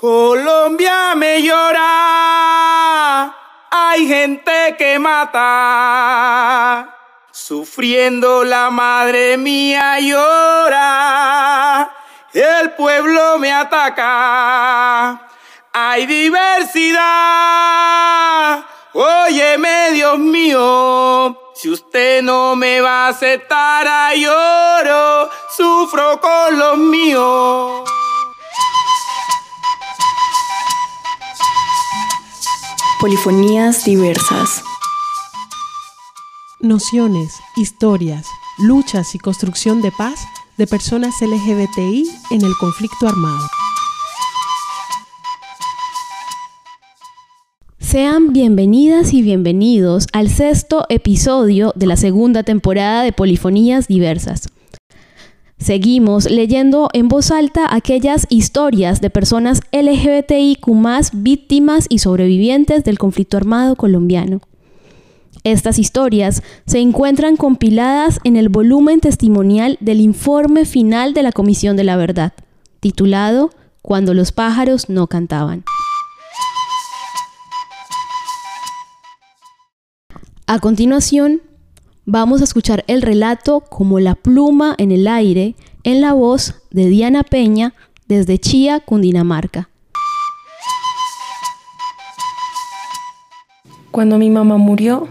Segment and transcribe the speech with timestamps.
[0.00, 3.34] Colombia me llora,
[3.68, 6.94] hay gente que mata,
[7.32, 11.90] sufriendo la madre mía llora,
[12.32, 15.20] el pueblo me ataca,
[15.72, 17.02] hay diversidad,
[18.92, 27.82] óyeme Dios mío, si usted no me va a aceptar lloro, sufro con los míos.
[33.00, 34.64] Polifonías diversas.
[36.58, 38.26] Nociones, historias,
[38.58, 40.18] luchas y construcción de paz
[40.56, 43.46] de personas LGBTI en el conflicto armado.
[47.78, 54.48] Sean bienvenidas y bienvenidos al sexto episodio de la segunda temporada de Polifonías Diversas.
[55.58, 60.66] Seguimos leyendo en voz alta aquellas historias de personas LGBTIQ
[61.12, 64.40] víctimas y sobrevivientes del conflicto armado colombiano.
[65.42, 71.76] Estas historias se encuentran compiladas en el volumen testimonial del informe final de la Comisión
[71.76, 72.32] de la Verdad,
[72.80, 73.50] titulado
[73.82, 75.64] Cuando los pájaros no cantaban.
[80.46, 81.42] A continuación,
[82.10, 86.86] vamos a escuchar el relato como la pluma en el aire en la voz de
[86.86, 87.74] Diana Peña
[88.06, 89.68] desde Chía, Cundinamarca.
[93.90, 95.06] Cuando mi mamá murió,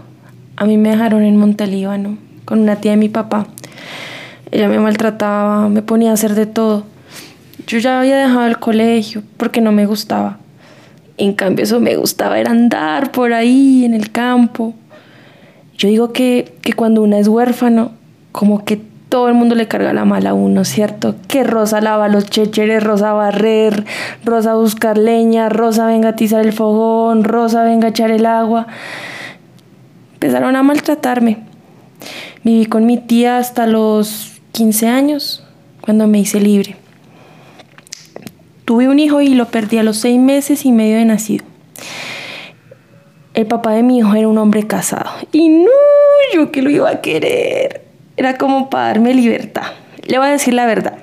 [0.56, 3.46] a mí me dejaron en Montelíbano con una tía de mi papá.
[4.50, 6.82] Ella me maltrataba, me ponía a hacer de todo.
[7.68, 10.38] Yo ya había dejado el colegio porque no me gustaba.
[11.16, 14.74] En cambio, eso me gustaba era andar por ahí en el campo,
[15.78, 17.92] yo digo que, cuando uno es huérfano,
[18.32, 21.14] como que todo el mundo le carga la mala a uno, ¿cierto?
[21.28, 23.86] Que Rosa lava los checheres, Rosa barrer,
[24.24, 28.66] Rosa buscar leña, Rosa venga a atizar el fogón, Rosa venga a echar el agua.
[30.14, 31.38] Empezaron a maltratarme.
[32.42, 35.44] Viví con mi tía hasta los 15 años,
[35.80, 36.74] cuando me hice libre.
[38.64, 41.44] Tuve un hijo y lo perdí a los seis meses y medio de nacido
[43.38, 45.10] el papá de mi hijo era un hombre casado.
[45.30, 45.70] Y no,
[46.34, 47.84] yo que lo iba a querer.
[48.16, 49.62] Era como para darme libertad.
[50.04, 50.98] Le voy a decir la verdad.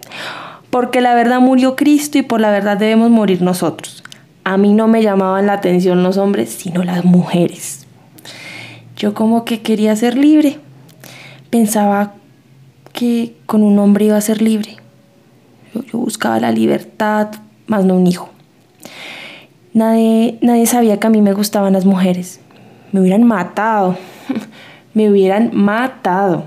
[0.70, 4.04] Porque la verdad murió Cristo y por la verdad debemos morir nosotros.
[4.44, 7.88] A mí no me llamaban la atención los hombres, sino las mujeres.
[8.98, 10.60] Yo como que quería ser libre.
[11.50, 12.16] Pensaba
[12.92, 14.76] que con un hombre iba a ser libre.
[15.74, 17.30] Yo, yo buscaba la libertad,
[17.68, 18.35] más no un hijo.
[19.76, 22.40] Nadie, nadie sabía que a mí me gustaban las mujeres.
[22.94, 23.98] Me hubieran matado.
[24.94, 26.46] me hubieran matado.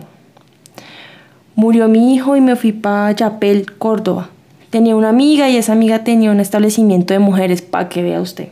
[1.54, 4.30] Murió mi hijo y me fui para Yapel, Córdoba.
[4.70, 8.48] Tenía una amiga y esa amiga tenía un establecimiento de mujeres, para que vea usted.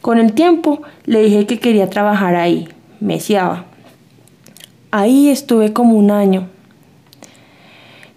[0.00, 2.68] Con el tiempo le dije que quería trabajar ahí.
[2.98, 3.20] Me
[4.90, 6.48] Ahí estuve como un año.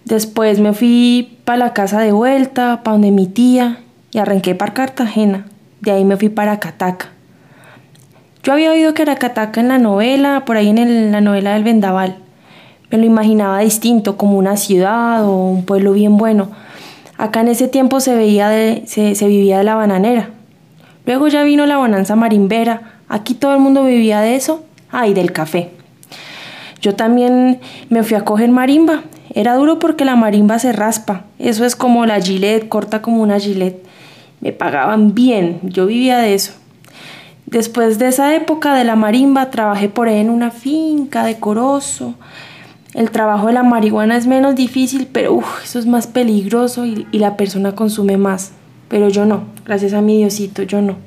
[0.06, 3.78] Después me fui para la casa de vuelta, para donde mi tía,
[4.12, 5.46] y arranqué para Cartagena.
[5.82, 7.10] De ahí me fui para Cataca.
[8.44, 11.64] Yo había oído que era Cataca en la novela, por ahí en la novela del
[11.64, 12.18] Vendaval.
[12.90, 16.50] Me lo imaginaba distinto, como una ciudad o un pueblo bien bueno.
[17.18, 18.50] Acá en ese tiempo se, veía
[18.86, 20.30] se, se vivía de la bananera.
[21.06, 22.94] Luego ya vino la bonanza marimbera.
[23.08, 24.64] Aquí todo el mundo vivía de eso.
[24.92, 25.72] Ah, y del café.
[26.82, 27.60] Yo también
[27.90, 29.04] me fui a coger marimba.
[29.34, 31.26] Era duro porque la marimba se raspa.
[31.38, 33.89] Eso es como la gilet, corta como una gilet
[34.42, 36.54] me pagaban bien, yo vivía de eso.
[37.46, 42.14] Después de esa época de la marimba, trabajé por ahí en una finca decoroso.
[42.94, 47.20] El trabajo de la marihuana es menos difícil, pero eso es más peligroso y, y,
[47.20, 48.52] la persona consume más.
[48.88, 50.98] Pero yo no, gracias a mi Diosito, yo no.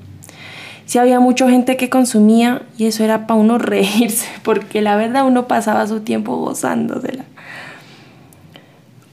[0.84, 5.26] Sí había mucha gente que consumía y eso era para uno reírse, porque la verdad
[5.26, 7.24] uno pasaba su tiempo gozándosela.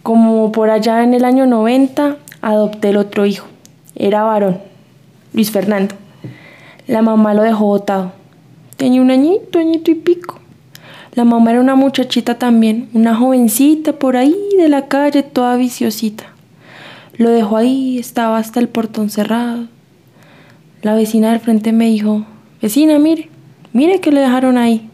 [0.04, 3.48] Como por allá en el año 90, adopté el otro hijo.
[4.00, 4.60] Era varón,
[5.34, 5.94] Luis Fernando.
[6.88, 8.14] La mamá lo dejó botado.
[8.78, 10.40] Tenía un añito, añito y pico.
[11.16, 16.28] La mamá era una muchachita también, una jovencita por ahí de la calle, toda viciosita.
[17.18, 19.68] Lo dejó ahí, estaba hasta el portón cerrado.
[20.82, 22.26] La vecina del frente me dijo,
[22.62, 23.28] vecina, mire,
[23.74, 24.90] mire que le dejaron ahí.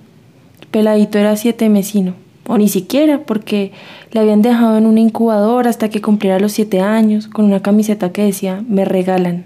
[0.61, 3.71] El peladito era siete mesino o ni siquiera, porque
[4.11, 8.11] le habían dejado en una incubadora hasta que cumpliera los siete años, con una camiseta
[8.11, 9.45] que decía, me regalan.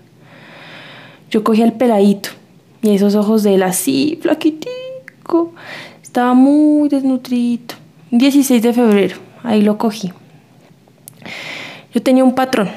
[1.31, 2.29] Yo cogí al peladito,
[2.81, 5.53] y esos ojos de él así, flaquitico,
[6.01, 7.75] estaba muy desnutrido.
[8.11, 10.11] 16 de febrero, ahí lo cogí.
[11.93, 12.69] Yo tenía un patrón,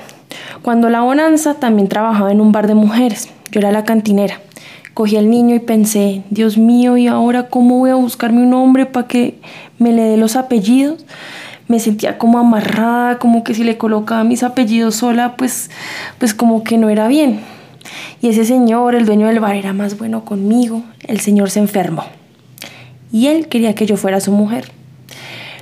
[0.62, 3.28] Cuando la bonanza también trabajaba en un bar de mujeres.
[3.50, 4.40] Yo era la cantinera.
[4.94, 8.84] Cogí al niño y pensé, Dios mío, ¿y ahora cómo voy a buscarme un hombre
[8.84, 9.38] para que
[9.78, 11.06] me le dé los apellidos?
[11.66, 15.70] Me sentía como amarrada, como que si le colocaba mis apellidos sola, pues,
[16.18, 17.40] pues como que no era bien.
[18.20, 20.82] Y ese señor, el dueño del bar, era más bueno conmigo.
[21.00, 22.04] El señor se enfermó.
[23.10, 24.70] Y él quería que yo fuera su mujer.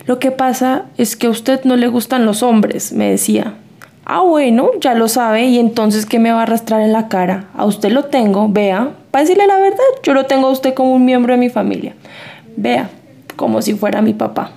[0.06, 3.54] Lo que pasa es que a usted no le gustan los hombres, me decía.
[4.04, 7.44] Ah, bueno, ya lo sabe, y entonces ¿qué me va a arrastrar en la cara?
[7.54, 10.94] A usted lo tengo, vea, para decirle la verdad, yo lo tengo a usted como
[10.94, 11.94] un miembro de mi familia.
[12.56, 12.90] Vea,
[13.36, 14.52] como si fuera mi papá.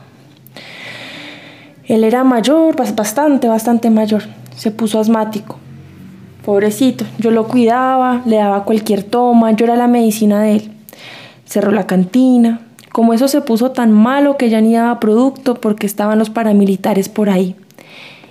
[1.86, 4.24] Él era mayor, bastante, bastante mayor.
[4.56, 5.58] Se puso asmático.
[6.46, 10.72] Pobrecito, yo lo cuidaba, le daba cualquier toma, yo era la medicina de él.
[11.46, 12.62] Cerró la cantina.
[12.92, 17.10] Como eso se puso tan malo que ya ni daba producto porque estaban los paramilitares
[17.10, 17.56] por ahí.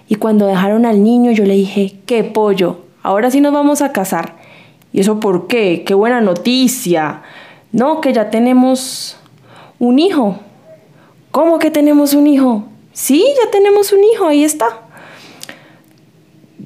[0.08, 3.92] Y cuando dejaron al niño yo le dije, qué pollo, ahora sí nos vamos a
[3.92, 4.36] casar.
[4.92, 5.84] ¿Y eso por qué?
[5.84, 7.22] Qué buena noticia.
[7.72, 9.16] No, que ya tenemos
[9.78, 10.38] un hijo.
[11.30, 12.64] ¿Cómo que tenemos un hijo?
[12.92, 14.82] Sí, ya tenemos un hijo, ahí está.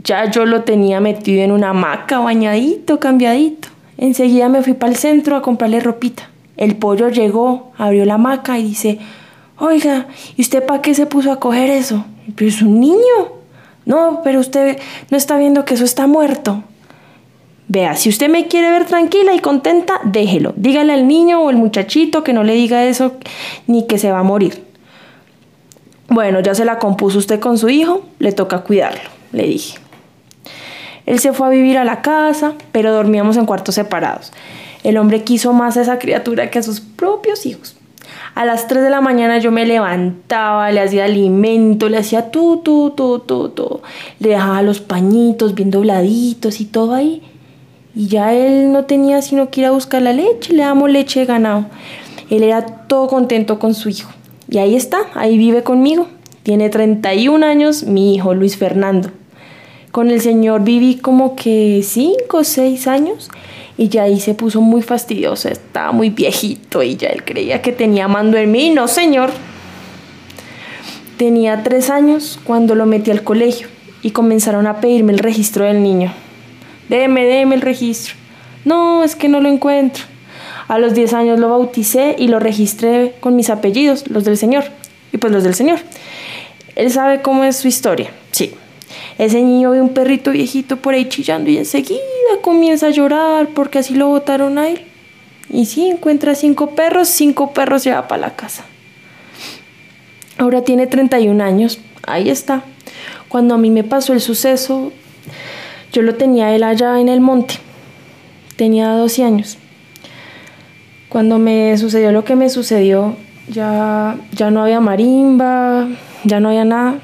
[0.02, 3.68] Ya yo lo tenía metido en una hamaca, bañadito, cambiadito.
[3.96, 6.28] Enseguida me fui para el centro a comprarle ropita.
[6.56, 8.98] El pollo llegó, abrió la hamaca y dice,
[9.58, 12.04] oiga, ¿y usted para qué se puso a coger eso?
[12.34, 13.36] Pero es un niño.
[13.84, 14.78] No, pero usted
[15.10, 16.64] no está viendo que eso está muerto.
[17.68, 20.54] Vea, si usted me quiere ver tranquila y contenta, déjelo.
[20.56, 23.14] Dígale al niño o el muchachito que no le diga eso
[23.66, 24.64] ni que se va a morir.
[26.08, 29.78] Bueno, ya se la compuso usted con su hijo, le toca cuidarlo, le dije.
[31.04, 34.32] Él se fue a vivir a la casa, pero dormíamos en cuartos separados.
[34.84, 37.76] El hombre quiso más a esa criatura que a sus propios hijos.
[38.36, 42.60] A las 3 de la mañana yo me levantaba, le hacía alimento, le hacía tú,
[42.62, 42.92] tú,
[43.26, 43.80] tú, tú.
[44.20, 47.22] Le dejaba los pañitos bien dobladitos y todo ahí.
[47.96, 51.20] Y ya él no tenía sino que ir a buscar la leche, le damos leche
[51.20, 51.64] de ganado.
[52.28, 54.10] Él era todo contento con su hijo.
[54.50, 56.06] Y ahí está, ahí vive conmigo.
[56.42, 59.10] Tiene 31 años mi hijo Luis Fernando.
[59.92, 63.30] Con el señor viví como que 5 o 6 años
[63.78, 67.72] y ya ahí se puso muy fastidioso, estaba muy viejito y ya él creía que
[67.72, 68.68] tenía mando en mí.
[68.68, 69.30] No, señor.
[71.16, 73.68] Tenía tres años cuando lo metí al colegio
[74.02, 76.12] y comenzaron a pedirme el registro del niño.
[76.88, 78.14] Deme, deme el registro.
[78.64, 80.04] No, es que no lo encuentro.
[80.68, 84.64] A los 10 años lo bauticé y lo registré con mis apellidos, los del Señor.
[85.12, 85.78] Y pues los del Señor.
[86.74, 88.10] Él sabe cómo es su historia.
[88.32, 88.54] Sí.
[89.18, 92.00] Ese niño ve un perrito viejito por ahí chillando y enseguida
[92.42, 94.82] comienza a llorar porque así lo botaron a él.
[95.48, 98.64] Y sí, encuentra cinco perros, cinco perros lleva para la casa.
[100.38, 102.62] Ahora tiene 31 años, ahí está.
[103.28, 104.92] Cuando a mí me pasó el suceso,
[105.96, 107.54] yo lo tenía él allá en el monte.
[108.56, 109.56] Tenía 12 años.
[111.08, 113.16] Cuando me sucedió lo que me sucedió,
[113.48, 115.88] ya, ya no había marimba,
[116.24, 116.98] ya no había nada.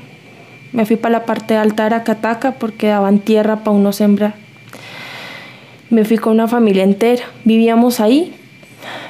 [0.73, 4.35] Me fui para la parte alta de Aracataca porque daban tierra para uno sembrar.
[5.88, 7.25] Me fui con una familia entera.
[7.45, 8.35] Vivíamos ahí,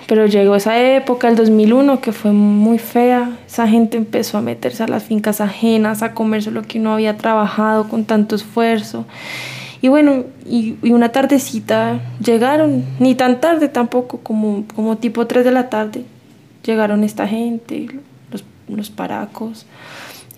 [0.06, 3.37] pero llegó esa época, el 2001, que fue muy fea.
[3.49, 7.17] Esa gente empezó a meterse a las fincas ajenas, a comerse lo que uno había
[7.17, 9.06] trabajado con tanto esfuerzo.
[9.82, 15.50] Y bueno, y, una tardecita llegaron, ni tan tarde tampoco, como, como tipo 3 de
[15.50, 16.04] la tarde,
[16.64, 17.88] llegaron esta gente,
[18.30, 19.66] los, los paracos.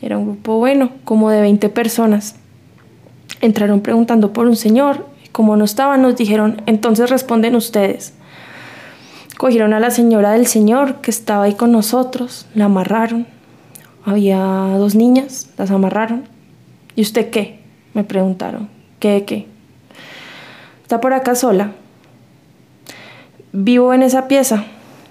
[0.01, 2.37] Era un grupo bueno, como de 20 personas.
[3.43, 5.07] Entraron preguntando por un señor.
[5.31, 8.15] Como no estaban, nos dijeron, entonces responden ustedes.
[9.37, 13.27] Cogieron a la señora del señor que estaba ahí con nosotros, la amarraron.
[14.07, 16.23] Había dos niñas, las amarraron.
[16.97, 17.61] ¿Y usted qué?
[17.93, 18.69] Me preguntaron.
[19.05, 19.47] ¿Qué qué?
[20.81, 21.73] Está por acá sola.
[23.53, 24.65] Vivo en esa pieza.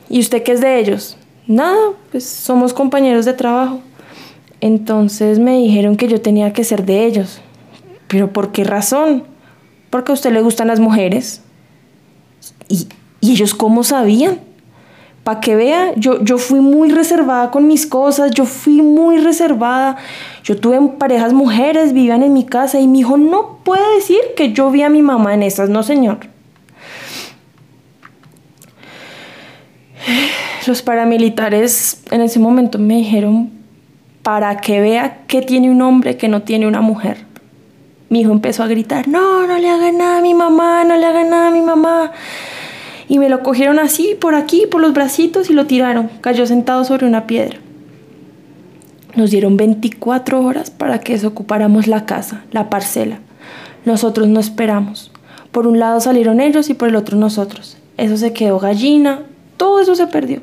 [0.10, 1.16] ¿Y usted qué es de ellos?
[1.46, 1.78] Nada,
[2.10, 3.82] pues somos compañeros de trabajo.
[4.62, 7.40] Entonces me dijeron que yo tenía que ser de ellos.
[8.08, 9.26] ¿Pero por qué razón?
[9.92, 11.44] Porque a usted le gustan las mujeres.
[12.68, 12.88] ¿Y,
[13.22, 14.40] y ellos cómo sabían?
[15.24, 19.96] Para que vea, yo, yo fui muy reservada con mis cosas, yo fui muy reservada.
[20.44, 24.52] Yo tuve parejas mujeres, vivían en mi casa y mi hijo no puede decir que
[24.52, 26.18] yo vi a mi mamá en esas, no señor.
[30.68, 33.52] Los paramilitares en ese momento me dijeron
[34.24, 37.26] para que vea que tiene un hombre que no tiene una mujer.
[38.10, 41.06] Mi hijo empezó a gritar, no, no le haga nada a mi mamá, no le
[41.06, 42.12] haga nada a mi mamá.
[43.14, 46.10] Y me lo cogieron así, por aquí, por los bracitos y lo tiraron.
[46.22, 47.60] Cayó sentado sobre una piedra.
[49.14, 53.20] Nos dieron 24 horas para que desocupáramos la casa, la parcela.
[53.86, 55.12] Nosotros no esperamos.
[55.52, 57.78] Por un lado salieron ellos y por el otro nosotros.
[57.98, 59.20] Eso se quedó gallina,
[59.58, 60.42] todo eso se perdió.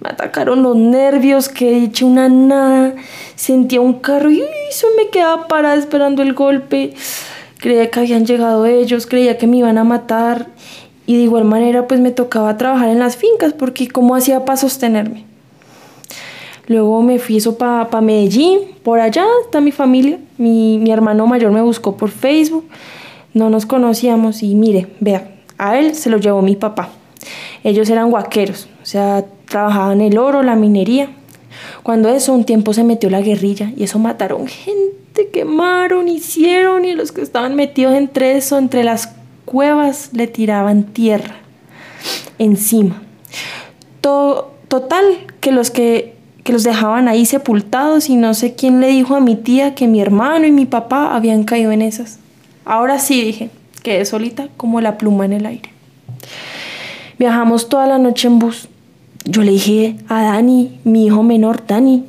[0.00, 2.94] Me atacaron los nervios, que hecho una nada.
[3.36, 6.94] Sentía un carro y eso me quedaba parada esperando el golpe.
[7.58, 10.57] Creía que habían llegado ellos, creía que me iban a matar.
[11.08, 14.58] Y de igual manera pues me tocaba trabajar en las fincas porque ¿cómo hacía para
[14.58, 15.24] sostenerme?
[16.66, 20.18] Luego me fui eso para pa Medellín, por allá está mi familia.
[20.36, 22.68] Mi, mi hermano mayor me buscó por Facebook.
[23.32, 26.90] No nos conocíamos y mire, vea, a él se lo llevó mi papá.
[27.64, 31.08] Ellos eran guaqueros, o sea, trabajaban el oro, la minería.
[31.82, 36.92] Cuando eso, un tiempo se metió la guerrilla y eso mataron gente, quemaron, hicieron y
[36.92, 39.17] los que estaban metidos entre eso, entre las
[39.48, 41.36] cuevas, le tiraban tierra
[42.38, 43.02] encima.
[44.00, 45.04] Todo, total,
[45.40, 46.14] que los que,
[46.44, 49.88] que los dejaban ahí sepultados y no sé quién le dijo a mi tía que
[49.88, 52.18] mi hermano y mi papá habían caído en esas.
[52.64, 53.50] Ahora sí dije,
[53.82, 55.70] quedé solita como la pluma en el aire.
[57.18, 58.68] Viajamos toda la noche en bus.
[59.24, 62.04] Yo le dije a Dani, mi hijo menor, Dani,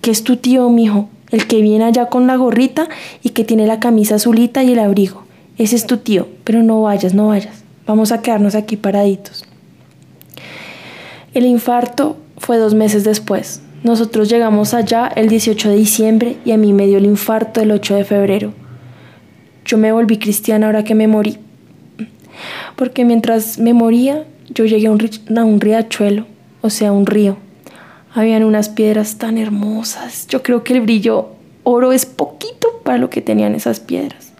[0.00, 2.88] que es tu tío, mi hijo, el que viene allá con la gorrita
[3.22, 5.21] y que tiene la camisa azulita y el abrigo.
[5.58, 7.62] Ese es tu tío, pero no vayas, no vayas.
[7.86, 9.44] Vamos a quedarnos aquí paraditos.
[11.34, 13.62] El infarto fue dos meses después.
[13.82, 17.72] Nosotros llegamos allá el 18 de diciembre y a mí me dio el infarto el
[17.72, 18.52] 8 de febrero.
[19.64, 21.38] Yo me volví cristiana ahora que me morí.
[22.76, 26.26] Porque mientras me moría, yo llegué a un, riachuelo,
[26.60, 27.36] o sea, un río.
[28.14, 30.26] Habían unas piedras tan hermosas.
[30.28, 31.30] Yo creo que el brillo
[31.64, 34.31] oro es poquito para lo que tenían esas piedras.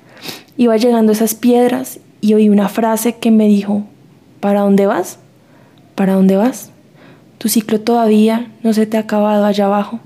[0.57, 3.85] Iba llegando a esas piedras y oí una frase que me dijo,
[4.41, 5.19] ¿para dónde vas?
[5.95, 6.71] ¿Para dónde vas?
[7.39, 10.01] Tu ciclo todavía no se te ha acabado allá abajo.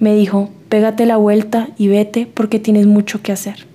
[0.00, 3.66] Me dijo, pégate la vuelta y vete porque tienes mucho que hacer.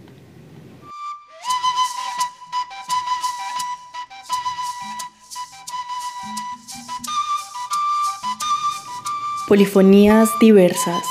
[9.48, 11.04] Polifonías Diversas,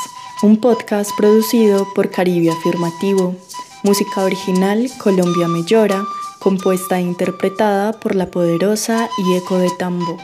[0.42, 3.36] un podcast producido por Caribe Afirmativo,
[3.82, 6.04] música original Colombia Mellora,
[6.38, 10.16] compuesta e interpretada por La Poderosa y Eco de Tambo.